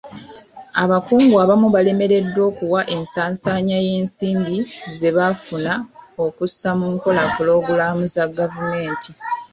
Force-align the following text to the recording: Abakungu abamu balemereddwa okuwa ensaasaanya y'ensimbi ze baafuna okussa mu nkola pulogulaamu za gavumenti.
Abakungu 0.83 1.35
abamu 1.43 1.67
balemereddwa 1.75 2.41
okuwa 2.49 2.81
ensaasaanya 2.95 3.77
y'ensimbi 3.85 4.57
ze 4.97 5.09
baafuna 5.17 5.73
okussa 6.25 6.69
mu 6.79 6.87
nkola 6.93 7.23
pulogulaamu 7.35 8.03
za 8.13 8.25
gavumenti. 8.37 9.11